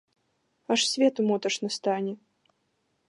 [0.71, 2.13] Аж свету моташна стане!